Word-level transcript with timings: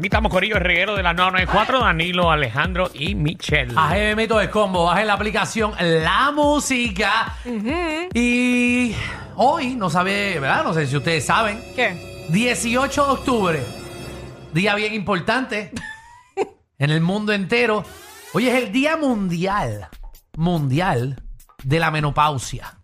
Aquí 0.00 0.06
estamos 0.06 0.32
Corillo, 0.32 0.56
el 0.56 0.62
reguero 0.62 0.96
de 0.96 1.02
la 1.02 1.12
994, 1.12 1.80
Danilo, 1.80 2.30
Alejandro 2.30 2.90
y 2.94 3.14
Michelle. 3.14 3.74
Ajé, 3.76 4.16
meto 4.16 4.38
de 4.38 4.48
combo, 4.48 4.86
bajen 4.86 5.06
la 5.06 5.12
aplicación 5.12 5.74
La 5.78 6.32
Música. 6.34 7.36
Y 8.14 8.94
hoy, 9.36 9.74
no 9.74 9.90
sabe, 9.90 10.40
¿verdad? 10.40 10.64
No 10.64 10.72
sé 10.72 10.86
si 10.86 10.96
ustedes 10.96 11.26
saben, 11.26 11.62
¿Qué? 11.76 12.26
18 12.30 13.04
de 13.04 13.10
octubre, 13.10 13.62
día 14.54 14.74
bien 14.74 14.94
importante 14.94 15.70
en 16.78 16.90
el 16.90 17.02
mundo 17.02 17.34
entero. 17.34 17.84
Hoy 18.32 18.48
es 18.48 18.54
el 18.54 18.72
Día 18.72 18.96
Mundial, 18.96 19.88
Mundial 20.34 21.22
de 21.62 21.78
la 21.78 21.90
Menopausia. 21.90 22.79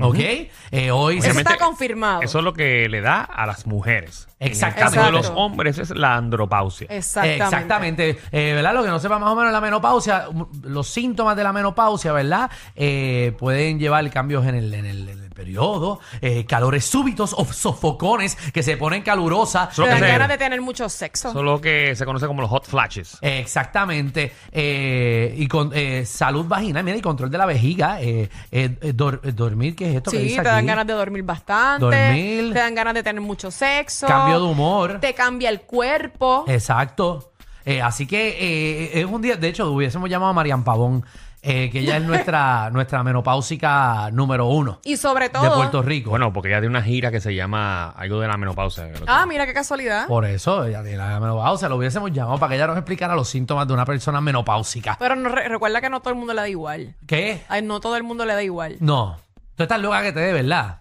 ¿Ok? 0.00 0.18
Eh, 0.18 0.90
hoy 0.90 1.18
Eso 1.18 1.26
Obviamente, 1.28 1.52
está 1.52 1.56
confirmado. 1.64 2.22
Eso 2.22 2.38
es 2.38 2.44
lo 2.44 2.52
que 2.52 2.88
le 2.88 3.00
da 3.00 3.22
a 3.22 3.46
las 3.46 3.66
mujeres. 3.66 4.28
Exacto. 4.40 4.80
En 4.80 4.86
el 4.86 4.92
caso 4.92 5.06
de 5.06 5.12
los 5.12 5.20
Exacto. 5.22 5.40
hombres 5.40 5.78
es 5.78 5.90
la 5.90 6.16
andropausia. 6.16 6.86
Exactamente. 6.90 7.44
Exactamente. 7.44 8.18
Eh, 8.32 8.52
¿Verdad? 8.54 8.74
Lo 8.74 8.82
que 8.82 8.88
no 8.90 8.98
sepa 8.98 9.18
más 9.18 9.30
o 9.30 9.36
menos 9.36 9.52
la 9.52 9.60
menopausia, 9.60 10.26
los 10.64 10.88
síntomas 10.88 11.36
de 11.36 11.44
la 11.44 11.52
menopausia, 11.52 12.12
¿verdad? 12.12 12.50
Eh, 12.74 13.34
pueden 13.38 13.78
llevar 13.78 14.08
cambios 14.10 14.44
en 14.46 14.56
el, 14.56 14.74
en 14.74 14.84
el, 14.84 15.08
en 15.08 15.22
el 15.22 15.30
periodo, 15.30 16.00
eh, 16.20 16.44
calores 16.44 16.84
súbitos 16.84 17.32
o 17.36 17.44
sofocones 17.44 18.36
que 18.52 18.62
se 18.62 18.76
ponen 18.76 19.02
calurosas. 19.02 19.74
Solo 19.74 19.88
Te 19.88 19.94
que 19.94 20.00
dan 20.00 20.08
se- 20.08 20.12
ganas 20.12 20.28
de 20.28 20.38
tener 20.38 20.60
mucho 20.60 20.88
sexo. 20.88 21.28
Eso 21.30 21.38
es 21.38 21.44
lo 21.44 21.60
que 21.60 21.94
se 21.96 22.04
conoce 22.04 22.26
como 22.26 22.40
los 22.42 22.50
hot 22.50 22.66
flashes. 22.66 23.16
Exactamente. 23.22 24.32
Eh, 24.52 25.34
y 25.38 25.46
con 25.48 25.70
eh, 25.74 26.04
salud 26.04 26.46
vaginal, 26.46 26.84
mira, 26.84 26.96
y 26.96 27.00
control 27.00 27.30
de 27.30 27.38
la 27.38 27.46
vejiga. 27.46 28.00
eh, 28.02 28.28
eh, 28.50 28.76
eh, 28.80 28.92
dor- 28.94 29.20
eh, 29.24 29.32
dormir, 29.32 29.74
¿qué 29.84 29.90
es 29.90 29.96
esto? 29.96 30.10
que 30.10 30.16
Sí, 30.18 30.22
dice 30.24 30.36
te 30.42 30.48
dan 30.48 30.56
aquí? 30.58 30.66
ganas 30.66 30.86
de 30.86 30.92
dormir 30.92 31.22
bastante. 31.22 31.84
Dormir. 31.84 32.52
Te 32.52 32.58
dan 32.58 32.74
ganas 32.74 32.94
de 32.94 33.02
tener 33.02 33.20
mucho 33.20 33.50
sexo. 33.50 34.06
Cambio 34.06 34.40
de 34.40 34.46
humor. 34.46 34.98
Te 35.00 35.14
cambia 35.14 35.50
el 35.50 35.60
cuerpo. 35.62 36.44
Exacto. 36.48 37.32
Eh, 37.66 37.80
así 37.80 38.06
que 38.06 38.28
eh, 38.38 39.00
es 39.00 39.06
un 39.06 39.22
día, 39.22 39.36
de 39.36 39.48
hecho, 39.48 39.70
hubiésemos 39.70 40.10
llamado 40.10 40.30
a 40.30 40.34
Marian 40.34 40.64
Pavón, 40.64 41.02
eh, 41.40 41.70
que 41.70 41.80
ella 41.80 41.96
es 41.96 42.02
nuestra, 42.02 42.68
nuestra 42.72 43.02
menopáusica 43.02 44.10
número 44.12 44.46
uno 44.46 44.80
y 44.84 44.96
sobre 44.98 45.28
todo. 45.30 45.42
de 45.42 45.50
Puerto 45.50 45.82
Rico. 45.82 46.10
Bueno, 46.10 46.30
porque 46.32 46.48
ella 46.48 46.58
tiene 46.60 46.68
una 46.76 46.82
gira 46.82 47.10
que 47.10 47.20
se 47.20 47.34
llama 47.34 47.90
algo 47.90 48.20
de 48.20 48.28
la 48.28 48.36
menopausia. 48.36 48.90
Ah, 49.06 49.24
mira 49.26 49.46
qué 49.46 49.54
casualidad. 49.54 50.06
Por 50.06 50.24
eso, 50.26 50.64
ella 50.64 50.82
tiene 50.82 50.98
la 50.98 51.18
menopausia, 51.20 51.68
lo 51.68 51.76
hubiésemos 51.76 52.12
llamado 52.12 52.38
para 52.38 52.50
que 52.50 52.56
ella 52.56 52.66
nos 52.66 52.76
explicara 52.76 53.14
los 53.14 53.28
síntomas 53.28 53.66
de 53.66 53.74
una 53.74 53.84
persona 53.86 54.20
menopáusica. 54.20 54.96
Pero 54.98 55.16
no, 55.16 55.28
re- 55.30 55.48
recuerda 55.48 55.80
que 55.80 55.90
no 55.90 56.00
todo 56.00 56.10
el 56.10 56.16
mundo 56.18 56.34
le 56.34 56.40
da 56.42 56.48
igual. 56.48 56.94
¿Qué? 57.06 57.42
Ay, 57.48 57.62
no 57.62 57.80
todo 57.80 57.96
el 57.96 58.02
mundo 58.02 58.24
le 58.26 58.34
da 58.34 58.42
igual. 58.42 58.76
No. 58.80 59.16
Tú 59.56 59.62
estás 59.62 59.80
loca 59.80 60.02
que 60.02 60.12
te 60.12 60.20
dé, 60.20 60.32
¿verdad? 60.32 60.78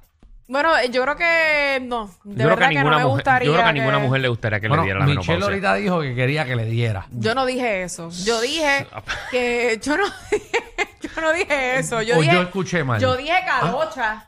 Bueno, 0.48 0.78
eh, 0.78 0.90
yo 0.92 1.04
creo 1.04 1.16
que 1.16 1.80
no. 1.84 2.08
De 2.24 2.32
yo 2.32 2.36
creo 2.36 2.36
que 2.36 2.46
verdad 2.46 2.64
a 2.66 2.70
que, 2.70 2.76
ninguna 2.76 2.92
no 2.92 2.98
me 2.98 3.04
mujer, 3.06 3.16
gustaría. 3.16 3.46
yo 3.46 3.54
creo 3.54 3.64
que 3.64 3.70
a 3.70 3.74
que- 3.74 3.80
ninguna 3.80 4.00
mujer 4.00 4.22
le 4.22 4.28
gustaría 4.28 4.60
que 4.60 4.68
bueno, 4.68 4.84
le 4.84 4.88
diera 4.88 5.00
la 5.00 5.06
Michelle 5.06 5.22
menopausia. 5.40 5.46
ahorita 5.46 5.74
dijo 5.76 6.02
que 6.02 6.16
quería 6.16 6.46
que 6.46 6.56
le 6.56 6.66
diera. 6.66 7.08
Yo 7.12 7.34
no 7.36 7.46
dije 7.46 7.84
eso. 7.84 8.10
Yo 8.26 8.42
dije 8.42 8.88
que. 9.32 9.80
Yo 9.82 9.98
no, 9.98 10.04
yo 11.02 11.22
no 11.22 11.32
dije 11.34 11.80
eso. 11.80 12.02
Yo 12.02 12.18
O 12.18 12.22
dije, 12.22 12.34
yo 12.36 12.42
escuché 12.42 12.84
mal. 12.84 13.00
Yo 13.00 13.16
dije 13.16 13.34
calocha. 13.48 14.28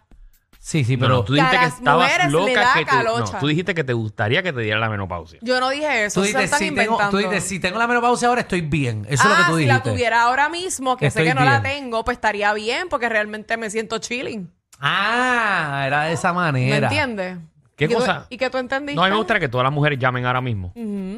Sí, 0.65 0.83
sí, 0.83 0.97
pero 0.97 1.17
no, 1.17 1.23
tú 1.23 1.35
dijiste 1.35 1.59
que 1.59 1.65
estabas 1.65 2.31
loca 2.31 2.73
que 2.73 2.85
te, 2.85 3.03
no, 3.03 3.39
tú 3.39 3.45
dijiste 3.45 3.75
que 3.75 3.83
te 3.83 3.93
gustaría 3.93 4.41
que 4.41 4.51
te 4.51 4.61
diera 4.61 4.79
la 4.79 4.89
menopausia. 4.89 5.37
Yo 5.43 5.59
no 5.59 5.69
dije 5.69 6.05
eso. 6.05 6.21
tú, 6.21 6.25
se 6.25 6.29
dices, 6.29 6.45
están 6.45 6.57
si 6.57 6.65
tengo, 6.69 6.81
inventando. 6.81 7.11
tú 7.11 7.17
dices, 7.17 7.43
si 7.43 7.59
tengo 7.59 7.77
la 7.77 7.85
menopausia 7.85 8.29
ahora 8.29 8.41
estoy 8.41 8.61
bien. 8.61 9.05
Eso 9.07 9.21
es 9.21 9.29
lo 9.29 9.35
ah, 9.35 9.37
que 9.37 9.43
tú 9.43 9.57
si 9.57 9.65
dijiste. 9.65 9.73
la 9.77 9.83
tuviera 9.83 10.23
ahora 10.23 10.49
mismo, 10.49 10.97
que 10.97 11.05
Estoy 11.05 11.25
sé 11.25 11.29
que 11.29 11.35
no 11.35 11.45
la 11.45 11.61
tengo, 11.61 12.03
pues 12.03 12.17
estaría 12.17 12.51
bien 12.55 12.89
porque 12.89 13.07
realmente 13.09 13.57
me 13.57 13.69
siento 13.69 13.99
chilling. 13.99 14.51
Ah, 14.79 15.83
era 15.85 16.05
de 16.05 16.13
esa 16.13 16.29
¿Me 16.29 16.39
manera. 16.39 16.87
entiendes? 16.87 17.37
¿Qué 17.75 17.85
¿Y 17.85 17.87
tú- 17.89 17.95
cosa? 17.95 18.25
¿Y 18.29 18.37
que 18.37 18.49
tú 18.49 18.57
entendiste? 18.57 18.95
No, 18.95 19.01
a 19.03 19.05
mí 19.05 19.11
me 19.11 19.17
gustaría 19.17 19.41
que 19.41 19.49
todas 19.49 19.65
las 19.65 19.73
mujeres 19.73 19.99
llamen 19.99 20.25
ahora 20.25 20.39
mismo. 20.41 20.73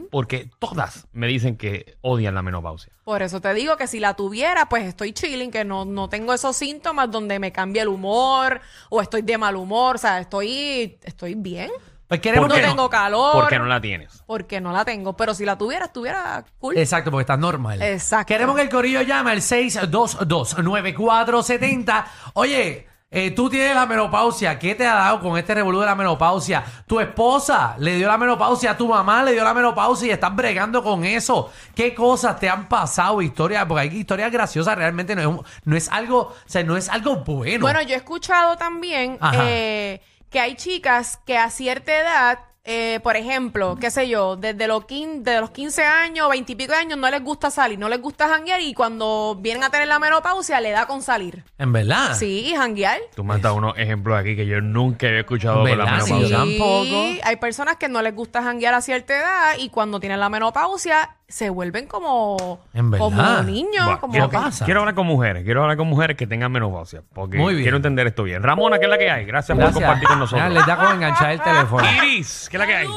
Porque 0.10 0.50
todas 0.60 1.08
me 1.12 1.28
dicen 1.28 1.56
que 1.58 1.98
odian 2.02 2.34
la 2.34 2.42
menopausia. 2.42 2.92
Por 3.04 3.22
eso 3.22 3.40
te 3.42 3.54
digo 3.54 3.78
que 3.78 3.86
si 3.88 4.00
la 4.00 4.16
tuviera, 4.16 4.68
pues 4.68 4.86
estoy 4.86 5.14
chilling, 5.14 5.52
que 5.52 5.64
no, 5.66 5.86
no 5.86 6.10
tengo 6.10 6.34
esos 6.34 6.56
síntomas 6.56 7.12
donde 7.12 7.38
me 7.40 7.52
cambia 7.52 7.84
el 7.84 7.90
humor 7.90 8.60
o 8.90 9.02
estoy 9.02 9.22
de 9.22 9.38
mal 9.38 9.56
humor. 9.56 9.96
O 9.96 10.00
sea, 10.00 10.20
estoy, 10.20 10.98
estoy 11.04 11.36
bien. 11.36 11.70
Pues 12.08 12.22
queremos 12.22 12.48
No 12.48 12.56
que- 12.56 12.62
tengo 12.62 12.90
calor. 12.90 13.34
Porque 13.34 13.60
no 13.60 13.66
la 13.66 13.82
tienes. 13.82 14.24
Porque 14.26 14.62
no 14.62 14.72
la 14.72 14.86
tengo. 14.86 15.16
Pero 15.18 15.34
si 15.34 15.44
la 15.46 15.58
tuviera, 15.58 15.86
estuviera 15.86 16.46
cool. 16.58 16.78
Exacto, 16.78 17.12
porque 17.12 17.24
estás 17.24 17.38
normal. 17.38 17.82
Exacto. 17.82 18.28
Queremos 18.34 18.56
que 18.56 18.62
el 18.62 18.70
corillo 18.70 19.02
llame 19.02 19.32
al 19.32 19.42
622-9470. 19.42 22.06
Oye, 22.34 22.88
eh, 23.10 23.32
tú 23.32 23.50
tienes 23.50 23.74
la 23.74 23.86
menopausia. 23.86 24.60
¿Qué 24.60 24.76
te 24.76 24.86
ha 24.86 24.94
dado 24.96 25.22
con 25.22 25.38
este 25.38 25.56
revolú 25.56 25.80
de 25.80 25.86
la 25.86 25.96
menopausia? 25.96 26.64
Tu 26.86 27.00
esposa 27.00 27.76
le 27.80 27.96
dio 27.96 28.08
la 28.08 28.18
menopausia, 28.18 28.76
tu 28.76 28.88
mamá 28.90 29.24
le 29.24 29.32
dio 29.32 29.44
la 29.44 29.54
menopausia 29.54 30.08
y 30.08 30.12
estás 30.12 30.36
bregando 30.36 30.84
con 30.84 31.06
eso. 31.06 31.50
¿Qué 31.74 31.96
cosas 31.96 32.38
te 32.40 32.50
han 32.50 32.68
pasado? 32.68 33.22
Historias, 33.22 33.66
porque 33.66 33.82
hay 33.82 33.98
historias 33.98 34.32
graciosas, 34.32 34.76
realmente 34.76 35.16
no 35.16 35.22
es, 35.22 35.28
un- 35.28 35.44
no 35.64 35.78
es 35.78 35.88
algo, 35.90 36.20
o 36.20 36.36
sea, 36.46 36.64
no 36.64 36.76
es 36.76 36.90
algo 36.90 37.18
bueno. 37.24 37.62
Bueno, 37.62 37.82
yo 37.82 37.94
he 37.94 37.98
escuchado 37.98 38.58
también 38.58 39.18
Ajá. 39.22 39.40
eh, 39.46 40.02
que 40.30 40.40
hay 40.42 40.56
chicas 40.56 41.20
que 41.26 41.38
a 41.38 41.50
cierta 41.50 41.98
edad, 41.98 42.40
eh, 42.70 43.00
por 43.02 43.16
ejemplo, 43.16 43.78
qué 43.80 43.90
sé 43.90 44.08
yo, 44.10 44.36
desde 44.36 44.68
los, 44.68 44.84
quin- 44.86 45.24
de 45.24 45.40
los 45.40 45.50
15 45.52 45.84
años, 45.84 46.30
20 46.30 46.52
y 46.52 46.56
pico 46.56 46.74
de 46.74 46.78
años, 46.80 46.98
no 47.00 47.10
les 47.10 47.24
gusta 47.24 47.50
salir, 47.50 47.80
no 47.80 47.88
les 47.90 48.02
gusta 48.02 48.28
janguear 48.28 48.62
y 48.62 48.74
cuando 48.74 49.38
vienen 49.40 49.64
a 49.64 49.70
tener 49.70 49.88
la 49.88 49.98
menopausia 50.00 50.60
le 50.62 50.72
da 50.72 50.86
con 50.86 51.02
salir. 51.02 51.44
en 51.58 51.72
verdad. 51.74 52.14
Sí, 52.16 52.54
janguear. 52.56 53.00
Tú 53.16 53.24
me 53.24 53.34
has 53.36 53.42
dado 53.42 53.56
unos 53.56 53.78
ejemplos 53.78 54.20
aquí 54.20 54.36
que 54.36 54.46
yo 54.46 54.62
nunca 54.62 55.08
había 55.08 55.22
escuchado 55.22 55.62
con 55.62 55.70
la 55.70 55.76
¿Verdad? 55.86 56.02
Sí. 56.02 56.14
menopausia. 56.14 56.38
tampoco. 56.38 57.04
hay 57.24 57.36
personas 57.38 57.76
que 57.78 57.88
no 57.90 58.02
les 58.02 58.14
gusta 58.14 58.44
janguear 58.44 58.74
a 58.74 58.82
cierta 58.82 59.18
edad 59.18 59.54
y 59.58 59.70
cuando 59.70 60.00
tienen 60.00 60.20
la 60.20 60.30
menopausia 60.30 61.16
se 61.28 61.50
vuelven 61.50 61.88
como, 61.88 62.62
En 62.74 62.90
verdad. 62.90 63.06
como 63.06 63.44
niños. 63.44 63.84
Bueno, 63.86 64.00
como 64.00 64.12
quiero, 64.14 64.30
que- 64.30 64.38
pasa? 64.38 64.64
quiero 64.66 64.80
hablar 64.82 64.96
con 64.96 65.06
mujeres, 65.08 65.44
quiero 65.44 65.62
hablar 65.62 65.76
con 65.78 65.88
mujeres 65.88 66.16
que 66.16 66.26
tengan 66.26 66.52
menopausia, 66.52 67.02
porque 67.14 67.38
Muy 67.38 67.54
bien. 67.54 67.64
quiero 67.66 67.78
entender 67.78 68.08
esto 68.08 68.24
bien. 68.24 68.42
Ramona, 68.44 68.80
¿qué 68.80 68.86
es 68.86 68.90
la 68.90 68.98
que 68.98 69.10
hay? 69.12 69.26
Gracias, 69.26 69.58
Gracias. 69.58 69.74
por 69.76 69.84
compartir 69.84 70.08
con 70.08 70.16
Ya, 70.18 70.20
nosotros. 70.22 70.54
les 70.54 70.66
da 70.66 70.78
con 70.78 70.96
enganchar 70.96 71.32
el 71.32 71.42
teléfono. 71.42 71.86
Iris, 72.04 72.48
¿qué 72.50 72.58
es 72.58 72.60
la 72.62 72.68
que 72.68 72.76
hay? 72.76 72.88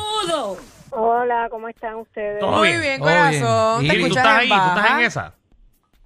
Hola, 0.92 1.48
¿cómo 1.50 1.68
están 1.68 1.96
ustedes? 1.96 2.40
Todo 2.40 2.58
Muy 2.58 2.68
bien. 2.68 2.80
bien, 2.80 3.00
Todo 3.00 3.08
bien. 3.10 3.40
corazón. 3.42 3.78
Te 3.80 3.84
Iris, 3.86 3.98
¿tú 3.98 4.06
escuchas 4.06 4.24
estás 4.24 4.34
en 4.34 4.40
ahí? 4.40 4.48
¿Tú 4.48 4.78
estás 4.78 4.90
en 4.92 5.00
esa? 5.00 5.34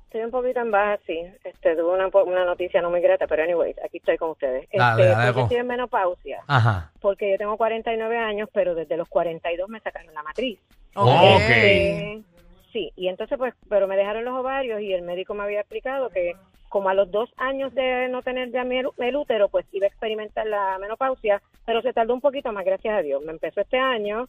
Estoy 0.04 0.20
un 0.22 0.30
poquito 0.30 0.60
en 0.60 0.70
baja, 0.70 0.98
sí. 1.06 1.20
Este, 1.42 1.74
tuve 1.76 1.92
una, 1.94 2.08
po- 2.08 2.24
una 2.24 2.44
noticia 2.44 2.80
no 2.80 2.88
muy 2.90 3.00
grata, 3.00 3.26
pero 3.26 3.42
anyways, 3.42 3.76
aquí 3.84 3.96
estoy 3.98 4.16
con 4.16 4.30
ustedes. 4.30 4.68
Dale, 4.72 5.02
este, 5.02 5.14
dale, 5.14 5.26
yo 5.28 5.34
con- 5.34 5.42
estoy 5.44 5.56
en 5.58 5.66
menopausia, 5.66 6.40
Ajá. 6.46 6.92
porque 7.00 7.32
yo 7.32 7.36
tengo 7.38 7.56
49 7.56 8.16
años, 8.18 8.48
pero 8.52 8.74
desde 8.74 8.96
los 8.96 9.08
42 9.08 9.68
me 9.68 9.80
sacaron 9.80 10.14
la 10.14 10.22
matriz. 10.22 10.58
Ok. 10.94 12.24
Sí, 12.72 12.92
y 12.96 13.08
entonces 13.08 13.38
pues, 13.38 13.54
pero 13.68 13.86
me 13.86 13.96
dejaron 13.96 14.24
los 14.24 14.34
ovarios 14.34 14.80
y 14.80 14.92
el 14.92 15.02
médico 15.02 15.34
me 15.34 15.44
había 15.44 15.60
explicado 15.60 16.10
que 16.10 16.34
como 16.68 16.88
a 16.88 16.94
los 16.94 17.08
dos 17.08 17.30
años 17.36 17.72
de 17.72 18.08
no 18.08 18.20
tener 18.22 18.50
ya 18.50 18.64
mi 18.64 18.78
el 18.78 19.16
útero, 19.16 19.48
pues 19.48 19.64
iba 19.70 19.86
a 19.86 19.88
experimentar 19.88 20.44
la 20.44 20.76
menopausia, 20.80 21.40
pero 21.64 21.80
se 21.82 21.92
tardó 21.92 22.14
un 22.14 22.20
poquito 22.20 22.52
más, 22.52 22.64
gracias 22.64 22.98
a 22.98 23.02
Dios. 23.02 23.22
Me 23.22 23.30
empezó 23.30 23.60
este 23.60 23.78
año. 23.78 24.28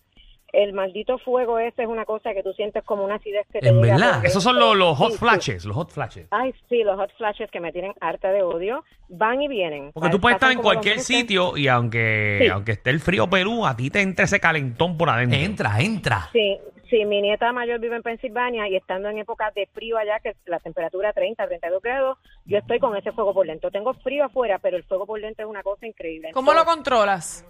El 0.55 0.73
maldito 0.73 1.17
fuego 1.17 1.59
ese 1.59 1.83
es 1.83 1.87
una 1.89 2.05
cosa 2.05 2.33
que 2.33 2.41
tú 2.41 2.53
sientes 2.53 2.83
como 2.83 3.03
una 3.03 3.15
acidez 3.15 3.45
que 3.51 3.59
te 3.59 3.67
¿En 3.67 3.81
llega 3.81 3.95
verdad? 3.97 4.25
Esos 4.25 4.41
son 4.41 4.57
los, 4.57 4.75
los 4.75 4.97
hot 4.97 5.07
Sí, 5.11 5.13
sí. 5.13 5.19
flashes, 5.19 5.65
los 5.65 5.75
hot 5.75 5.91
flashes. 5.91 6.27
Ay, 6.31 6.53
sí, 6.69 6.83
los 6.83 6.95
hot 6.97 7.11
flashes 7.17 7.51
que 7.51 7.59
me 7.59 7.71
tienen 7.71 7.93
harta 7.99 8.31
de 8.31 8.41
odio 8.43 8.83
van 9.09 9.41
y 9.41 9.47
vienen. 9.47 9.91
Porque 9.93 10.09
tú 10.09 10.19
puedes 10.21 10.35
estar 10.37 10.51
en 10.51 10.59
cualquier 10.61 10.99
sitio 10.99 11.57
y 11.57 11.67
aunque, 11.67 12.39
Sí. 12.43 12.47
aunque 12.47 12.71
esté 12.73 12.89
el 12.91 12.99
frío 13.01 13.29
Perú, 13.29 13.65
a 13.65 13.75
ti 13.75 13.89
te 13.89 14.01
entra 14.01 14.25
ese 14.25 14.39
calentón 14.39 14.97
por 14.97 15.09
adentro. 15.09 15.37
Entra, 15.37 15.79
entra. 15.81 16.29
Sí, 16.31 16.57
sí, 16.89 17.03
mi 17.05 17.21
nieta 17.21 17.51
mayor 17.51 17.79
vive 17.79 17.97
en 17.97 18.01
Pensilvania 18.03 18.67
y 18.69 18.75
estando 18.77 19.09
en 19.09 19.17
época 19.17 19.51
de 19.55 19.67
frío 19.73 19.97
allá, 19.97 20.19
que 20.21 20.35
la 20.45 20.59
temperatura 20.59 21.11
30, 21.11 21.45
32 21.47 21.81
grados, 21.81 22.17
yo 22.45 22.57
estoy 22.59 22.79
con 22.79 22.95
ese 22.95 23.11
fuego 23.11 23.33
por 23.33 23.45
dentro. 23.45 23.71
Tengo 23.71 23.93
frío 23.95 24.23
afuera, 24.25 24.59
pero 24.59 24.77
el 24.77 24.83
fuego 24.83 25.05
por 25.05 25.19
dentro 25.19 25.45
es 25.45 25.49
una 25.49 25.63
cosa 25.63 25.85
increíble. 25.85 26.29
¿Cómo 26.33 26.53
lo 26.53 26.63
controlas? 26.63 27.45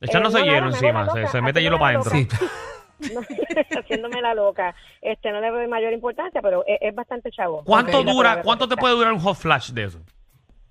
Echándose 0.00 0.38
Eh, 0.38 0.40
no, 0.40 0.46
no, 0.46 0.52
hielo 0.52 0.66
me 0.66 0.72
encima, 0.72 1.28
se, 1.28 1.40
mete 1.40 1.62
hielo 1.62 1.78
para 1.78 1.98
adentro. 1.98 2.48
no, 3.14 3.20
haciéndome 3.78 4.20
la 4.20 4.34
loca. 4.34 4.74
Este, 5.00 5.30
no 5.30 5.40
le 5.40 5.50
doy 5.50 5.66
mayor 5.66 5.92
importancia, 5.92 6.42
pero 6.42 6.64
es, 6.66 6.78
es 6.80 6.94
bastante 6.94 7.30
chavo. 7.30 7.62
¿Cuánto 7.64 8.02
dura, 8.02 8.42
cuánto 8.42 8.68
te 8.68 8.76
puede 8.76 8.94
durar 8.94 9.12
un 9.12 9.20
hot 9.20 9.36
flash 9.36 9.70
de 9.70 9.84
eso? 9.84 10.00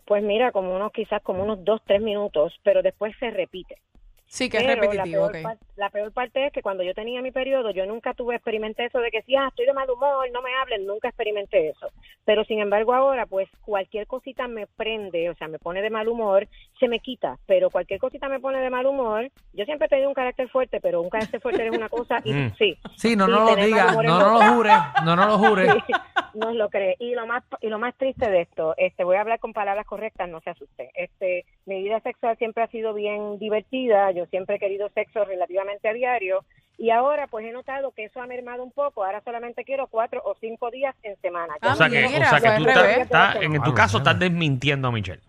Pues 0.05 0.23
mira, 0.23 0.51
como 0.51 0.75
unos, 0.75 0.91
quizás 0.91 1.21
como 1.21 1.43
unos 1.43 1.63
dos, 1.63 1.81
tres 1.85 2.01
minutos, 2.01 2.53
pero 2.63 2.81
después 2.81 3.13
se 3.19 3.31
repite. 3.31 3.77
Sí, 4.33 4.49
que 4.49 4.57
es 4.57 4.63
Pero 4.65 4.81
repetitivo, 4.81 5.27
La 5.27 5.31
peor, 5.31 5.35
ok. 5.35 5.43
par- 5.43 5.67
la 5.75 5.89
peor 5.91 6.11
parte 6.11 6.47
es 6.47 6.51
que 6.53 6.63
cuando 6.63 6.81
yo 6.81 6.95
tenía 6.95 7.21
mi 7.21 7.29
periodo, 7.29 7.69
yo 7.69 7.85
nunca 7.85 8.15
tuve, 8.15 8.33
experimenté 8.33 8.85
eso 8.85 8.97
de 8.99 9.11
que 9.11 9.21
si, 9.21 9.35
ah, 9.35 9.45
estoy 9.49 9.67
de 9.67 9.73
mal 9.73 9.87
humor, 9.87 10.27
no 10.31 10.41
me 10.41 10.55
hablen, 10.55 10.87
nunca 10.87 11.09
experimenté 11.09 11.69
eso. 11.69 11.91
Pero 12.25 12.43
sin 12.45 12.57
embargo 12.59 12.95
ahora, 12.95 13.27
pues 13.27 13.47
cualquier 13.61 14.07
cosita 14.07 14.47
me 14.47 14.65
prende, 14.65 15.29
o 15.29 15.35
sea, 15.35 15.47
me 15.47 15.59
pone 15.59 15.83
de 15.83 15.91
mal 15.91 16.07
humor, 16.07 16.47
se 16.79 16.87
me 16.87 16.99
quita. 16.99 17.37
Pero 17.45 17.69
cualquier 17.69 17.99
cosita 17.99 18.27
me 18.27 18.39
pone 18.39 18.57
de 18.59 18.71
mal 18.71 18.87
humor. 18.87 19.29
Yo 19.53 19.65
siempre 19.65 19.85
he 19.85 19.89
tenido 19.89 20.09
un 20.09 20.15
carácter 20.15 20.49
fuerte, 20.49 20.81
pero 20.81 21.01
un 21.03 21.11
carácter 21.11 21.39
fuerte 21.39 21.67
es 21.67 21.71
una 21.71 21.89
cosa 21.89 22.19
y 22.25 22.33
Mm. 22.33 22.55
sí. 22.57 22.75
Sí, 22.97 23.15
no, 23.15 23.27
no 23.27 23.45
lo 23.45 23.55
digas, 23.55 23.93
no, 23.95 24.01
no 24.19 24.31
lo 24.31 24.51
jure, 24.55 24.71
no, 25.05 25.15
no 25.15 25.27
lo 25.27 25.37
jure. 25.37 25.73
Sí, 25.85 25.93
no 26.33 26.51
lo 26.53 26.69
cree. 26.69 26.95
Y 26.97 27.13
lo 27.13 27.27
más 27.27 27.43
y 27.61 27.67
lo 27.67 27.77
más 27.77 27.95
triste 27.97 28.27
de 28.31 28.41
esto, 28.41 28.73
este 28.77 29.03
voy 29.03 29.17
a 29.17 29.21
hablar 29.21 29.37
con 29.39 29.53
palabras 29.53 29.85
correctas, 29.85 30.27
no 30.27 30.41
se 30.41 30.49
asuste. 30.49 30.89
Este, 30.95 31.45
mi 31.65 31.81
vida 31.83 31.99
sexual 32.01 32.37
siempre 32.37 32.63
ha 32.63 32.67
sido 32.67 32.93
bien 32.93 33.39
divertida, 33.39 34.11
yo 34.11 34.25
siempre 34.27 34.55
he 34.55 34.59
querido 34.59 34.89
sexo 34.89 35.23
relativamente 35.25 35.87
a 35.87 35.93
diario 35.93 36.43
Y 36.77 36.89
ahora 36.89 37.27
pues 37.27 37.45
he 37.45 37.51
notado 37.51 37.91
que 37.91 38.05
eso 38.05 38.19
ha 38.19 38.25
mermado 38.27 38.63
un 38.63 38.71
poco. 38.71 39.03
Ahora 39.03 39.21
solamente 39.23 39.63
quiero 39.63 39.85
cuatro 39.87 40.21
o 40.25 40.35
cinco 40.41 40.71
días 40.71 40.95
en 41.03 41.15
semana. 41.21 41.53
Ah, 41.61 41.73
o 41.73 41.75
sea 41.75 41.87
que, 41.87 42.07
mira, 42.07 42.25
o 42.27 42.29
sea 42.29 42.39
que 42.57 42.63
fue 42.63 42.73
tú 42.73 42.79
estás, 42.79 43.35
en 43.41 43.61
tu 43.63 43.71
Ah, 43.71 43.75
caso 43.75 43.97
estás 43.99 44.17
desmintiendo 44.19 44.87
a 44.87 44.91
Michelle. 44.91 45.21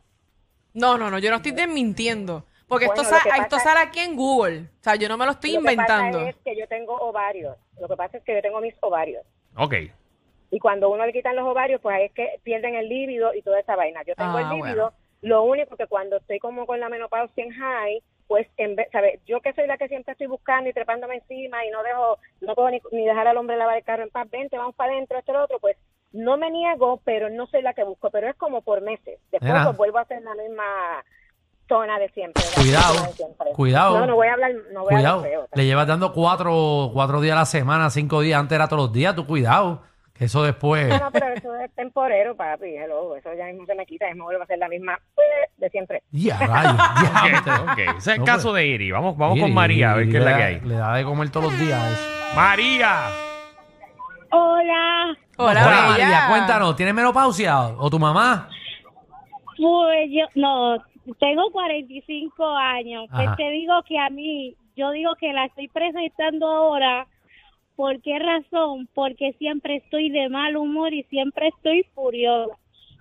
No, 0.73 0.97
no, 0.99 1.11
no, 1.11 1.19
yo 1.19 1.31
no 1.31 1.37
estoy 1.37 1.53
desmintiendo. 1.53 2.45
Porque 2.67 2.87
Bueno, 2.87 3.03
esto, 3.03 3.15
lo 3.15 3.21
sa- 3.21 3.31
que 3.31 3.41
esto 3.43 3.59
sale 3.59 3.81
aquí 3.81 4.01
en 4.01 4.17
Google. 4.17 4.61
O 4.81 4.83
sea, 4.83 4.97
yo 4.97 5.07
no 5.09 5.19
me 5.19 5.27
lo 5.27 5.33
estoy 5.33 5.51
Lo 5.53 5.61
que 5.61 5.73
inventando. 5.73 6.19
pasa 6.19 6.31
es 6.31 6.37
que 6.45 6.57
yo 6.57 6.67
tengo 6.67 6.97
ovarios. 6.97 7.57
Lo 7.79 7.89
que 7.89 7.97
pasa 7.97 8.17
es 8.17 8.25
que 8.25 8.35
yo 8.35 8.41
tengo 8.43 8.61
mis 8.63 8.75
ovarios. 8.81 9.23
Ok. 9.57 9.75
Y 10.51 10.59
cuando 10.59 10.89
uno 10.89 11.05
le 11.05 11.13
quitan 11.13 11.37
los 11.37 11.47
ovarios, 11.47 11.81
pues 11.83 11.95
ahí 11.95 12.07
es 12.07 12.13
que 12.13 12.41
pierden 12.43 12.75
el 12.75 12.89
líbido 12.89 13.35
y 13.35 13.43
toda 13.43 13.61
esa 13.61 13.77
vaina. 13.77 14.03
Yo 14.07 14.15
tengo 14.15 14.39
Ah, 14.39 14.41
el 14.41 14.49
líbido. 14.49 14.91
bueno. 14.91 14.93
Lo 15.25 15.43
único 15.43 15.75
que 15.77 15.87
cuando 15.87 16.19
estoy 16.19 16.39
como 16.39 16.67
con 16.67 16.81
la 16.81 16.91
menopausia 16.91 17.45
en 17.45 17.51
high, 17.51 18.03
pues 18.27 18.47
en 18.59 18.77
vez, 18.77 18.89
¿sabes? 18.93 19.21
Yo 19.27 19.41
que 19.41 19.55
soy 19.55 19.67
la 19.67 19.79
que 19.79 19.89
siempre 19.89 20.13
estoy 20.13 20.27
buscando 20.27 20.69
y 20.69 20.75
trepándome 20.75 21.15
encima 21.17 21.65
y 21.65 21.71
no 21.71 21.83
dejo, 21.83 22.19
no 22.43 22.55
puedo 22.55 22.69
ni, 22.71 22.83
ni 22.93 23.07
dejar 23.07 23.27
al 23.27 23.39
hombre 23.39 23.57
lavar 23.57 23.79
el 23.79 23.85
carro 23.85 24.03
en 24.03 24.11
paz, 24.11 24.29
vente, 24.31 24.59
vamos 24.59 24.75
para 24.75 24.93
adentro, 24.93 25.19
esto, 25.19 25.33
lo 25.33 25.45
otro, 25.45 25.59
pues 25.61 25.79
no 26.13 26.37
me 26.37 26.51
niego, 26.51 27.01
pero 27.05 27.31
no 27.31 27.47
soy 27.47 27.63
la 27.63 27.73
que 27.73 27.85
busco, 27.85 28.11
pero 28.11 28.29
es 28.29 28.37
como 28.37 28.61
por 28.61 28.83
meses. 28.83 29.19
Después 29.33 29.53
pues, 29.65 29.77
vuelvo 29.79 29.99
a 29.99 30.03
hacer 30.03 30.23
la 30.23 30.35
misma 30.35 30.63
zona 31.69 31.99
de 31.99 32.11
siempre. 32.11 32.43
Cuidado, 32.55 32.93
misma 32.93 33.09
de 33.09 33.13
siempre. 33.15 33.53
cuidado. 33.53 33.99
No, 34.01 34.07
no 34.07 34.15
voy 34.17 34.29
a 34.29 34.35
hablar, 34.35 34.53
no 34.73 34.83
voy 34.83 34.95
a 34.95 34.97
Cuidado. 34.97 35.17
hablar 35.21 35.31
feo. 35.31 35.49
Le 35.55 35.65
llevas 35.65 35.87
dando 35.87 36.13
cuatro, 36.13 36.91
cuatro 36.93 37.23
días 37.23 37.35
a 37.35 37.41
la 37.41 37.47
semana, 37.47 37.89
cinco 37.89 38.21
días, 38.21 38.39
antes 38.39 38.57
era 38.57 38.69
todos 38.69 38.83
los 38.83 38.93
días, 38.93 39.17
tú 39.17 39.27
cuidado. 39.27 39.83
Que 40.15 40.27
eso 40.27 40.45
después. 40.45 40.87
No, 40.89 40.99
no, 40.99 41.11
pero 41.11 41.27
eso 41.35 41.55
es 41.57 41.75
temporero, 41.75 42.37
papi. 42.37 42.77
Hello, 42.77 43.17
eso 43.17 43.31
ya 43.37 43.47
mismo 43.47 43.67
se 43.67 43.75
me 43.75 43.85
quita, 43.85 44.07
mismo 44.07 44.25
vuelvo 44.25 44.43
a 44.43 44.45
hacer 44.45 44.59
la 44.59 44.69
misma 44.69 44.95
eh, 45.17 45.51
de 45.57 45.69
siempre. 45.71 46.03
Ya, 46.13 46.39
rayos, 46.39 46.77
diantre. 47.23 47.53
Ok, 47.53 47.69
ok. 47.71 47.79
Ese 47.79 47.99
es 47.99 48.07
el 48.09 48.19
No, 48.21 48.25
caso 48.25 48.51
pues. 48.51 48.63
de 48.63 48.67
Iri. 48.69 48.91
Vamos, 48.93 49.17
vamos 49.17 49.41
con 49.41 49.53
María 49.53 49.93
a 49.93 49.97
ver 49.97 50.09
qué 50.09 50.19
es 50.19 50.25
la 50.25 50.37
que 50.37 50.43
hay. 50.45 50.61
Le 50.61 50.75
da 50.77 50.95
de 50.95 51.05
comer 51.05 51.31
todos 51.31 51.51
los 51.51 51.61
días 51.61 51.83
eso. 51.93 52.37
María. 52.37 53.09
Hola, 54.31 55.17
Hola, 55.37 55.67
Hola. 55.67 55.87
María, 55.99 56.27
cuéntanos, 56.29 56.77
¿tienes 56.77 56.95
menopausia 56.95 57.59
o 57.77 57.91
tu 57.91 57.99
mamá? 57.99 58.49
pues 59.57 60.11
yo, 60.11 60.27
no, 60.35 60.77
tengo 61.19 61.51
45 61.53 62.57
años. 62.57 63.07
Pues 63.13 63.37
te 63.37 63.51
digo 63.51 63.75
que 63.89 63.99
a 63.99 64.11
mí, 64.11 64.57
yo 64.77 64.91
digo 64.93 65.15
que 65.19 65.33
la 65.33 65.45
estoy 65.47 65.69
presentando 65.69 66.47
ahora. 66.49 67.07
¿Por 67.77 68.01
qué 68.03 68.19
razón? 68.19 68.89
Porque 68.95 69.35
siempre 69.39 69.77
estoy 69.77 70.11
de 70.11 70.29
mal 70.29 70.57
humor 70.57 70.93
y 70.93 71.03
siempre 71.05 71.49
estoy 71.49 71.85
furiosa. 71.95 72.55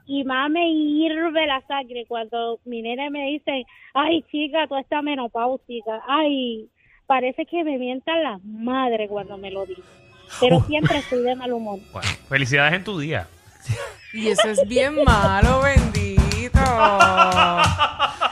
Y 0.05 0.23
más 0.23 0.49
me 0.49 0.69
hierve 0.73 1.47
la 1.47 1.61
sangre 1.67 2.05
cuando 2.07 2.59
mi 2.65 2.81
nene 2.81 3.09
me 3.09 3.27
dice, 3.27 3.65
ay 3.93 4.23
chica, 4.31 4.67
tú 4.67 4.75
estás 4.75 5.03
menopáusica. 5.03 6.01
Ay, 6.07 6.67
parece 7.05 7.45
que 7.45 7.63
me 7.63 7.77
mientan 7.77 8.21
las 8.23 8.43
madres 8.43 9.09
cuando 9.09 9.37
me 9.37 9.51
lo 9.51 9.65
dicen. 9.65 9.83
Pero 10.39 10.59
siempre 10.67 10.97
estoy 10.97 11.23
de 11.23 11.35
mal 11.35 11.53
humor. 11.53 11.79
Bueno, 11.91 12.09
felicidades 12.27 12.73
en 12.73 12.83
tu 12.83 12.99
día. 12.99 13.27
Y 14.15 14.27
eso 14.27 14.47
es 14.47 14.67
bien 14.67 15.03
malo, 15.03 15.61
bendito. 15.61 16.59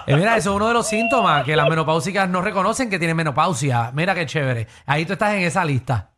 Eh, 0.06 0.16
mira, 0.16 0.38
eso 0.38 0.52
es 0.52 0.56
uno 0.56 0.68
de 0.68 0.76
los 0.76 0.88
síntomas 0.88 1.44
que 1.44 1.56
las 1.56 1.68
menopáusicas 1.68 2.30
no 2.30 2.42
reconocen 2.44 2.88
que 2.88 3.00
tienen 3.00 3.18
menopausia. 3.18 3.92
Mira 3.92 4.14
qué 4.14 4.28
chévere. 4.28 4.68
Ahí 4.86 5.06
tú 5.06 5.14
estás 5.14 5.34
en 5.34 5.42
esa 5.42 5.66
lista. 5.66 6.11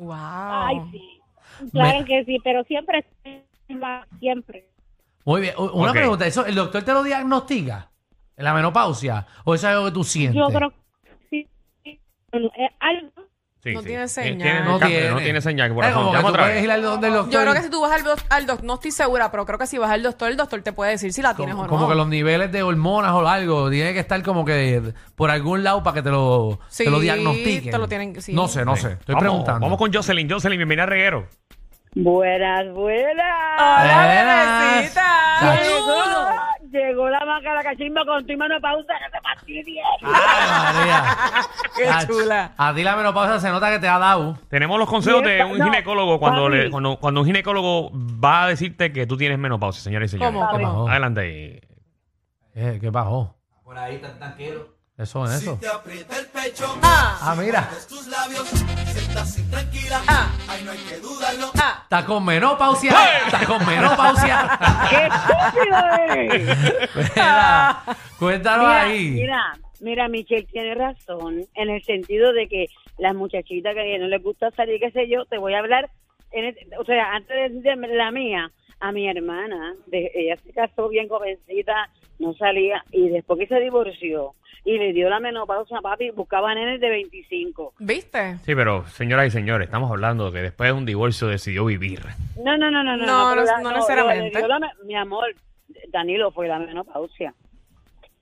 Wow. 0.00 0.16
Ay, 0.16 0.80
sí. 0.90 1.20
Claro 1.72 1.98
Me- 2.00 2.04
que 2.06 2.24
sí, 2.24 2.38
pero 2.42 2.64
siempre, 2.64 3.04
siempre. 4.18 4.66
Muy 5.26 5.42
bien. 5.42 5.54
Una 5.58 5.92
pregunta, 5.92 6.26
¿eso 6.26 6.46
el 6.46 6.54
doctor 6.54 6.82
te 6.82 6.92
lo 6.94 7.02
diagnostica? 7.02 7.90
¿La 8.36 8.54
menopausia? 8.54 9.26
¿O 9.44 9.54
eso 9.54 9.68
es 9.68 9.74
algo 9.74 9.84
que 9.86 9.92
tú 9.92 10.02
sientes? 10.02 10.40
Yo 10.40 10.48
creo 10.48 10.70
que 10.70 11.10
sí. 11.28 11.48
Eh, 11.84 12.70
algo. 12.80 13.10
Sí, 13.62 13.74
No 13.74 13.80
sí. 13.82 13.86
tiene 13.88 14.04
Eh, 14.04 14.08
señal. 14.08 14.64
No 14.64 14.78
cambio, 14.78 14.98
tiene. 14.98 15.10
no 15.10 15.18
tiene 15.18 15.40
señal. 15.42 15.70
Eh, 15.70 15.74
como 15.74 15.82
que 15.82 15.92
Llama 15.92 16.20
tú 16.20 16.26
otra 16.28 16.42
puedes 16.44 16.54
vez. 16.56 16.64
ir 16.64 16.70
al 16.70 16.80
donde 16.82 17.08
el 17.08 17.12
doctor. 17.12 17.32
Yo 17.32 17.40
creo 17.42 17.52
que 17.54 17.60
si 17.62 17.68
tú 17.70 17.80
vas 17.82 17.92
al, 17.92 18.04
doc- 18.04 18.24
al 18.30 18.46
doctor, 18.46 18.64
no 18.66 18.74
estoy 18.74 18.90
segura, 18.90 19.30
pero 19.30 19.44
creo 19.44 19.58
que 19.58 19.66
si 19.66 19.76
vas 19.76 19.90
al 19.90 20.02
doctor, 20.02 20.30
el 20.30 20.36
doctor 20.38 20.62
te 20.62 20.72
puede 20.72 20.92
decir 20.92 21.12
si 21.12 21.20
la 21.20 21.34
tienes 21.34 21.54
como, 21.54 21.64
o 21.64 21.66
no. 21.66 21.70
como 21.70 21.88
que 21.88 21.94
los 21.94 22.08
niveles 22.08 22.50
de 22.52 22.62
hormonas 22.62 23.12
o 23.12 23.28
algo 23.28 23.68
tiene 23.68 23.92
que 23.92 23.98
estar 24.00 24.22
como 24.22 24.46
que 24.46 24.94
por 25.14 25.30
algún 25.30 25.62
lado 25.62 25.82
para 25.82 25.96
que 25.96 26.02
te 26.02 26.10
lo, 26.10 26.58
Sí, 26.70 26.84
te 26.84 26.90
lo 26.90 27.00
diagnostiquen. 27.00 27.70
te 27.70 27.76
lo 27.78 27.86
tienen 27.86 28.14
que- 28.14 28.22
sí. 28.22 28.32
No 28.32 28.48
sé, 28.48 28.64
no 28.64 28.76
sé. 28.76 28.92
Estoy 28.92 29.14
vamos, 29.14 29.20
preguntando. 29.28 29.60
Vamos 29.60 29.78
con 29.78 29.92
Jocelyn. 29.92 30.30
Jocelyn, 30.30 30.56
bienvenida 30.58 30.84
a 30.84 30.86
Reguero. 30.86 31.26
Buenas, 31.94 32.72
buenas. 32.72 33.26
Hola, 33.58 34.04
Buenas. 34.06 34.72
bebecita. 34.74 36.46
Llegó 36.70 37.08
la 37.08 37.24
maca 37.24 37.52
la 37.54 37.62
cachimba 37.62 38.04
con 38.04 38.24
tu 38.26 38.36
mano 38.36 38.60
pausa 38.60 38.92
que 39.04 39.10
te 39.10 39.20
fastidia. 39.20 39.82
Ay, 40.02 40.74
María. 40.76 41.04
Qué 41.76 42.06
chula. 42.06 42.52
A 42.56 42.72
ti 42.74 42.82
la 42.84 42.94
menopausia 42.96 43.40
se 43.40 43.50
nota 43.50 43.70
que 43.70 43.78
te 43.80 43.88
ha 43.88 43.98
dado. 43.98 44.38
Tenemos 44.48 44.78
los 44.78 44.88
consejos 44.88 45.22
de 45.24 45.42
un 45.44 45.58
No, 45.58 45.64
ginecólogo 45.64 46.20
cuando, 46.20 46.44
papi. 46.44 46.56
le, 46.56 46.70
cuando, 46.70 46.96
cuando 46.98 47.20
un 47.20 47.26
ginecólogo 47.26 47.90
va 47.92 48.44
a 48.44 48.48
decirte 48.48 48.92
que 48.92 49.06
tú 49.06 49.16
tienes 49.16 49.38
menopausia, 49.38 49.82
señores 49.82 50.10
y 50.12 50.18
señores. 50.18 50.34
¿Cómo, 50.34 50.56
¿Qué 50.56 50.62
bajó? 50.64 50.88
Adelante. 50.88 51.20
ahí. 51.20 51.60
Eh, 52.54 52.78
¿Qué 52.80 52.90
bajó? 52.90 53.36
Por 53.64 53.76
ahí 53.78 53.98
tan 53.98 54.18
tranquilo. 54.18 54.68
Eso 55.00 55.24
es 55.24 55.30
eso. 55.42 55.56
Te 55.60 55.66
aprieta 55.68 56.18
el 56.18 56.26
pecho, 56.26 56.78
Ah, 56.82 57.18
Ah, 57.22 57.34
mira. 57.36 57.68
tus 57.88 58.06
labios, 58.08 58.52
así 59.16 59.42
tranquila. 59.50 60.00
Ah. 60.06 60.30
Ay, 60.48 60.62
no 60.64 60.72
hay 60.72 60.78
que 60.78 60.96
dudarlo. 60.98 61.50
ah. 61.58 61.80
Está 61.84 62.04
con 62.04 62.24
menopausia. 62.24 62.94
Está 63.24 63.46
con 63.46 63.64
menopausia. 63.66 64.58
¡Qué 64.90 65.06
estúpido 65.06 65.78
eres! 66.14 67.14
Mira, 67.14 67.82
cuéntanos 68.18 68.66
Mira, 68.68 68.82
ahí. 68.82 69.10
mira, 69.10 69.52
mira, 69.80 70.08
Michelle 70.08 70.46
tiene 70.52 70.74
razón 70.74 71.46
en 71.54 71.70
el 71.70 71.82
sentido 71.84 72.32
de 72.32 72.46
que 72.48 72.66
las 72.98 73.14
muchachitas 73.14 73.74
que 73.74 73.98
no 73.98 74.06
les 74.08 74.22
gusta 74.22 74.50
salir, 74.50 74.78
qué 74.80 74.90
sé 74.90 75.08
yo, 75.08 75.24
te 75.24 75.38
voy 75.38 75.54
a 75.54 75.60
hablar, 75.60 75.90
en 76.32 76.44
el- 76.44 76.56
o 76.78 76.84
sea, 76.84 77.14
antes 77.14 77.34
de 77.36 77.48
decirte 77.48 77.76
la 77.96 78.10
mía, 78.10 78.50
a 78.80 78.92
mi 78.92 79.08
hermana, 79.08 79.74
de- 79.86 80.10
ella 80.14 80.36
se 80.44 80.52
casó 80.52 80.88
bien 80.88 81.08
jovencita, 81.08 81.88
no 82.20 82.32
salía, 82.34 82.84
y 82.92 83.08
después 83.08 83.38
que 83.40 83.46
se 83.48 83.58
divorció 83.60 84.34
y 84.64 84.78
le 84.78 84.92
dio 84.92 85.08
la 85.08 85.20
menopausa 85.20 85.78
a 85.78 85.80
papi, 85.80 86.10
buscaba 86.10 86.54
nenes 86.54 86.80
de 86.80 86.88
25. 86.90 87.72
¿Viste? 87.78 88.36
Sí, 88.44 88.54
pero 88.54 88.86
señoras 88.88 89.26
y 89.28 89.30
señores, 89.30 89.66
estamos 89.66 89.90
hablando 89.90 90.26
de 90.30 90.32
que 90.36 90.42
después 90.42 90.68
de 90.68 90.72
un 90.74 90.84
divorcio 90.86 91.28
decidió 91.28 91.64
vivir. 91.64 92.00
No, 92.44 92.56
no, 92.58 92.70
no, 92.70 92.84
no, 92.84 92.96
no. 92.96 93.06
No, 93.06 93.30
pero 93.34 93.40
no- 93.40 93.46
la- 93.46 93.60
no 93.62 93.70
le 93.70 93.76
necesariamente. 93.76 94.38
dio 94.38 94.46
la 94.48 94.60
mi 94.84 94.94
amor, 94.94 95.34
Danilo, 95.88 96.30
fue 96.30 96.46
la 96.46 96.58
menopausia. 96.58 97.34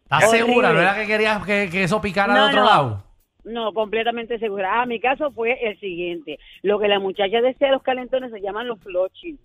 ¿Estás 0.04 0.30
segura? 0.30 0.72
¿No 0.72 0.80
era 0.80 0.94
que 0.94 1.06
querías 1.06 1.44
que, 1.44 1.68
que 1.70 1.82
eso 1.82 2.00
picara 2.00 2.32
No, 2.34 2.42
de 2.44 2.48
otro 2.48 2.60
no. 2.60 2.66
lado? 2.66 3.04
No, 3.44 3.72
completamente 3.72 4.38
segura. 4.38 4.80
Ah, 4.80 4.86
mi 4.86 5.00
caso 5.00 5.30
fue 5.32 5.58
el 5.68 5.78
siguiente. 5.80 6.38
Lo 6.62 6.78
que 6.78 6.88
la 6.88 6.98
muchacha 6.98 7.40
decía 7.40 7.66
de 7.68 7.72
los 7.74 7.82
calentones 7.82 8.30
se 8.30 8.40
llaman 8.40 8.68
los 8.68 8.78
floching. 8.80 9.38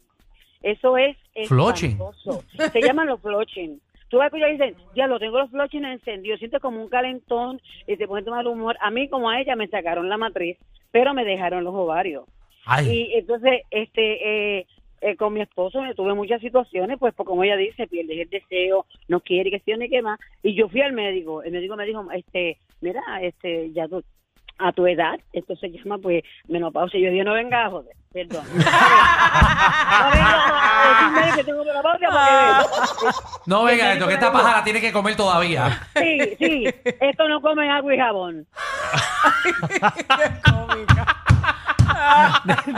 Eso 0.62 0.98
es 0.98 1.18
Floching. 1.48 1.98
Se 2.72 2.82
llaman 2.82 3.08
los 3.08 3.20
floching. 3.22 3.82
Tú 4.14 4.20
vas 4.20 4.26
a 4.26 4.28
escuchar 4.28 4.50
y 4.50 4.58
dicen, 4.58 4.76
ya 4.96 5.08
lo 5.08 5.18
tengo 5.18 5.40
los 5.40 5.50
floching 5.50 5.86
encendidos, 5.86 6.38
sientes 6.38 6.62
como 6.62 6.80
un 6.80 6.88
calentón 6.88 7.60
y 7.88 7.98
te 7.98 8.08
pones 8.08 8.24
de 8.26 8.30
mal 8.30 8.46
humor. 8.46 8.78
A 8.80 8.92
mí, 8.92 9.10
como 9.10 9.28
a 9.28 9.42
ella, 9.42 9.56
me 9.56 9.68
sacaron 9.68 10.08
la 10.08 10.18
matriz, 10.18 10.56
pero 10.92 11.16
me 11.16 11.26
dejaron 11.26 11.64
los 11.64 11.74
ovarios. 11.74 12.26
Ay, 12.64 12.92
Y 12.92 13.14
entonces, 13.16 13.62
este, 13.72 14.60
eh, 14.60 14.68
eh, 15.02 15.16
con 15.16 15.34
mi 15.34 15.42
esposo 15.42 15.82
me 15.82 15.96
tuve 15.96 16.14
muchas 16.14 16.42
situaciones, 16.42 17.00
pues, 17.00 17.16
pues, 17.16 17.26
como 17.26 17.44
ella 17.44 17.58
dice, 17.58 17.88
pierdes 17.88 18.20
el 18.20 18.30
deseo, 18.30 18.86
no 19.08 19.20
quiere 19.20 19.50
que 19.50 19.62
sea 19.62 19.78
ni 19.78 19.90
qué 19.90 20.04
más. 20.04 20.20
Y 20.44 20.54
yo 20.54 20.70
fui 20.70 20.82
al 20.82 20.94
médico, 20.94 21.42
el 21.42 21.52
médico 21.52 21.76
me 21.76 21.88
dijo, 21.88 22.06
este, 22.12 22.60
mira, 22.82 23.02
este, 23.20 23.72
ya 23.72 23.88
tú, 23.88 24.04
a 24.58 24.72
tu 24.72 24.88
edad, 24.88 25.20
esto 25.32 25.56
se 25.56 25.70
llama, 25.70 25.98
pues, 25.98 26.24
menopausia. 26.48 27.00
Yo 27.00 27.10
dije, 27.10 27.24
no 27.24 27.34
venga 27.34 27.66
a 27.66 27.70
joder, 27.70 27.96
perdón. 28.12 28.46
no 28.54 28.62
venga 30.12 31.32
a 31.32 31.36
que 31.36 31.44
tengo 31.44 31.66
menopausia 31.66 32.10
porque... 32.10 33.18
no 33.48 33.64
venga 33.64 33.94
esto, 33.94 34.08
que 34.08 34.14
esta 34.14 34.32
paja 34.32 34.58
la 34.58 34.64
tiene 34.64 34.82
que 34.82 34.94
comer 34.94 35.16
todavía. 35.16 35.82
Sí, 35.96 36.20
sí, 36.40 36.66
esto 36.84 37.28
no 37.28 37.42
come 37.42 37.70
agua 37.70 37.94
y 37.94 37.98
jabón. 37.98 38.48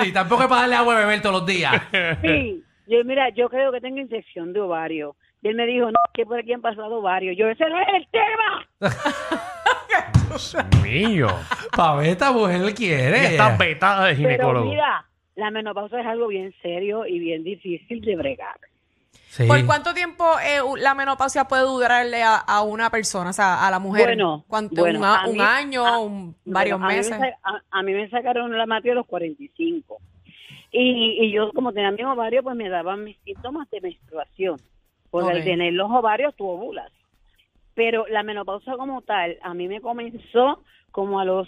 y 0.05 0.11
tampoco 0.11 0.43
es 0.43 0.49
para 0.49 0.61
darle 0.61 0.75
agua 0.75 0.95
a 0.95 0.99
beber 0.99 1.21
todos 1.21 1.41
los 1.41 1.45
días. 1.45 1.73
Sí, 2.21 2.63
yo, 2.87 3.03
mira, 3.03 3.29
yo 3.29 3.49
creo 3.49 3.71
que 3.71 3.81
tengo 3.81 3.99
infección 3.99 4.53
de 4.53 4.61
ovario. 4.61 5.15
Y 5.41 5.49
él 5.49 5.55
me 5.55 5.65
dijo, 5.65 5.85
no, 5.85 5.99
que 6.13 6.25
por 6.25 6.39
aquí 6.39 6.53
han 6.53 6.61
pasado 6.61 7.01
varios. 7.01 7.37
Yo, 7.37 7.47
ese 7.47 7.69
no 7.69 7.79
es 7.79 7.87
el 7.93 8.07
tema. 8.09 8.67
Dios 10.27 10.55
mío. 10.83 11.27
Pa' 11.75 11.95
ver, 11.97 12.07
esta 12.09 12.31
mujer 12.31 12.73
quiere. 12.73 13.25
Está 13.27 13.57
vetada 13.57 14.05
de 14.07 14.15
Pero 14.15 14.29
ginecólogo. 14.29 14.69
mira, 14.69 15.05
la 15.35 15.51
menopausia 15.51 15.99
es 16.01 16.07
algo 16.07 16.27
bien 16.27 16.53
serio 16.61 17.05
y 17.05 17.19
bien 17.19 17.43
difícil 17.43 18.01
de 18.01 18.15
bregar. 18.15 18.57
Sí. 19.29 19.45
¿Por 19.47 19.65
cuánto 19.65 19.93
tiempo 19.93 20.23
eh, 20.41 20.59
la 20.77 20.93
menopausia 20.95 21.43
puede 21.45 21.63
durarle 21.63 22.23
a, 22.23 22.35
a 22.37 22.61
una 22.61 22.89
persona, 22.89 23.31
o 23.31 23.33
sea, 23.33 23.67
a 23.67 23.69
la 23.69 23.79
mujer? 23.79 24.05
Bueno, 24.05 24.45
¿Cuánto? 24.47 24.79
bueno, 24.81 24.99
un, 24.99 25.05
a- 25.05 25.21
a 25.23 25.27
un 25.27 25.33
mí- 25.33 25.41
año, 25.41 25.85
a- 25.85 25.99
un- 25.99 26.35
varios 26.45 26.79
Bueno, 26.79 26.85
a 26.85 26.87
mí 26.89 26.93
me 26.93 26.97
meses. 27.17 27.17
sa- 27.17 27.37
A, 27.43 27.79
a 27.79 27.83
mí 27.83 27.91
me 27.93 28.09
sacaron 28.09 28.57
la 28.57 28.65
matriz 28.65 28.93
a 28.93 28.95
los 28.95 29.05
45. 29.07 29.97
Y, 30.71 31.17
y 31.25 31.31
yo, 31.31 31.51
como 31.53 31.73
tenía 31.73 31.91
mis 31.91 32.05
ovarios, 32.05 32.43
pues 32.43 32.55
me 32.55 32.69
daban 32.69 33.03
mis 33.03 33.17
síntomas 33.25 33.69
de 33.71 33.81
menstruación. 33.81 34.57
Porque 35.11 35.29
Ok. 35.29 35.35
al 35.35 35.43
tener 35.43 35.73
los 35.73 35.91
ovarios, 35.91 36.33
tú 36.35 36.47
ovulas. 36.47 36.91
Pero 37.73 38.05
la 38.07 38.23
menopausia 38.23 38.77
como 38.77 39.01
tal, 39.01 39.37
a 39.41 39.53
mí 39.53 39.67
me 39.67 39.81
comenzó 39.81 40.63
como 40.91 41.19
a 41.19 41.25
los 41.25 41.47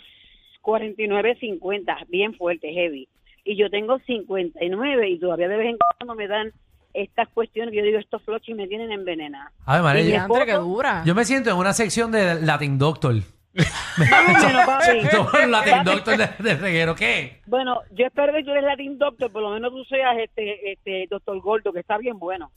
49, 0.71 1.37
50, 1.39 1.97
bien 2.09 2.33
fuerte, 2.33 2.73
heavy. 2.73 3.07
Y 3.45 3.55
yo 3.55 3.69
tengo 3.69 3.99
59 3.99 5.09
y 5.09 5.17
todavía 5.17 5.47
de 5.47 5.55
vez 5.55 5.69
en 5.69 5.77
cuando 5.97 6.13
me 6.13 6.27
dan 6.27 6.51
estas 6.93 7.29
cuestiones 7.29 7.71
que 7.71 7.77
yo 7.77 7.85
digo, 7.85 7.99
estos 7.99 8.21
flochis 8.23 8.53
me 8.53 8.67
tienen 8.67 8.91
envenenada. 8.91 9.49
A 9.65 9.75
ver, 9.75 9.83
María, 9.83 10.01
yo- 10.03 10.09
Diantre, 10.09 10.45
qué 10.45 10.51
esposo- 10.51 10.67
dura. 10.67 11.03
yo 11.05 11.15
me 11.15 11.23
siento 11.23 11.51
en 11.51 11.55
una 11.55 11.71
sección 11.71 12.11
de 12.11 12.41
Latin 12.41 12.77
Doctor. 12.77 13.15
Más 13.55 14.43
o 14.43 14.47
menos, 14.47 14.65
papi. 14.65 15.07
Todo 15.11 15.39
el 15.41 15.51
Latin 15.51 15.83
Doctor 15.85 16.17
de, 16.17 16.27
de 16.43 16.55
reguero. 16.57 16.95
¿Qué? 16.95 17.39
Bueno, 17.45 17.79
yo 17.93 18.05
espero 18.07 18.33
que 18.33 18.43
tú 18.43 18.51
eres 18.51 18.63
Latin 18.65 18.97
Doctor, 18.97 19.31
por 19.31 19.41
lo 19.43 19.51
menos 19.51 19.71
tú 19.71 19.85
seas 19.85 20.17
este, 20.19 20.73
este 20.73 21.07
Doctor 21.09 21.39
Gordo, 21.39 21.71
que 21.71 21.79
está 21.79 21.97
bien 21.97 22.19
bueno. 22.19 22.51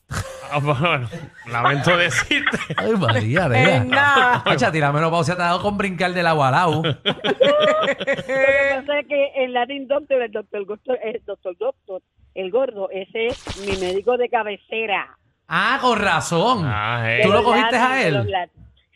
Ah, 0.52 0.58
bueno, 0.58 1.08
lamento 1.46 1.96
decirte. 1.96 2.58
Ay, 2.76 2.92
María, 2.92 3.48
nena. 3.48 3.84
nada. 3.84 4.42
Ocha, 4.46 4.68
a 4.68 4.72
ti 4.72 4.78
la 4.80 4.92
menopausia 4.92 5.36
te 5.36 5.42
ha 5.42 5.46
dado 5.46 5.62
con 5.62 5.76
brincar 5.78 6.12
del 6.12 6.26
agua 6.26 6.48
al 6.48 6.54
agua. 6.66 6.82
Lo 6.86 7.00
que 7.02 8.82
pasa 8.86 8.98
es 9.00 9.06
que 9.08 9.32
el 9.36 9.52
Latin 9.52 9.86
Doctor, 9.86 10.22
el 10.22 10.32
Doctor 10.32 10.98
el 11.02 11.22
Doctor 11.24 11.56
Doctor, 11.58 12.02
el 12.34 12.50
gordo, 12.50 12.88
ese 12.90 13.26
es 13.28 13.56
mi 13.66 13.76
médico 13.84 14.16
de 14.16 14.28
cabecera. 14.28 15.16
Ah, 15.48 15.78
con 15.80 15.98
razón. 16.00 16.62
Ah, 16.64 17.02
eh. 17.06 17.20
¿Tú 17.22 17.30
lo 17.32 17.42
cogiste 17.44 17.76
a 17.76 18.02
él? 18.06 18.24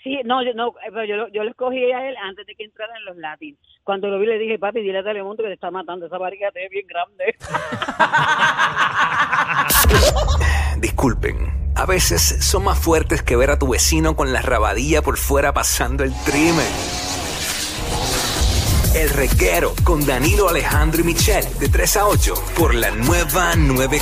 Sí, 0.03 0.21
no, 0.25 0.43
yo, 0.45 0.53
no, 0.55 0.73
pero 0.93 1.05
yo, 1.05 1.17
lo- 1.17 1.29
yo 1.29 1.43
lo 1.45 1.51
escogí 1.51 1.91
a 1.93 2.07
él 2.09 2.15
antes 2.23 2.47
de 2.47 2.55
que 2.55 2.65
entrara 2.65 2.93
en 2.99 3.05
los 3.07 3.17
Latin. 3.17 3.57
Cuando 3.85 4.09
lo 4.09 4.19
vi 4.19 4.27
le 4.27 4.39
dije, 4.39 4.59
papi, 4.59 4.81
dile 4.83 4.99
a 4.99 5.03
Telemundo 5.03 5.43
que 5.43 5.49
te 5.49 5.55
está 5.55 5.71
matando, 5.71 6.07
esa 6.07 6.19
barriga 6.19 6.51
te 6.53 6.61
ve 6.61 6.69
bien 6.71 6.87
grande. 6.87 7.37
Disculpen, 10.85 11.73
a 11.77 11.87
veces 11.87 12.37
son 12.41 12.65
más 12.65 12.79
fuertes 12.79 13.23
que 13.23 13.37
ver 13.37 13.51
a 13.51 13.59
tu 13.59 13.69
vecino 13.69 14.15
con 14.17 14.35
la 14.35 14.43
rabadilla 14.43 15.01
por 15.01 15.17
fuera 15.17 15.55
pasando 15.55 16.05
el 16.05 16.13
trimen. 16.25 16.67
El 18.95 19.09
reguero 19.09 19.73
con 19.83 20.05
Danilo 20.05 20.51
Alejandro 20.51 21.01
y 21.01 21.05
Michel 21.05 21.43
de 21.59 21.71
3 21.71 21.97
a 21.97 22.07
8 22.07 22.35
por 22.59 22.75
la 22.75 22.91
nueva 22.91 23.55
9. 23.57 23.99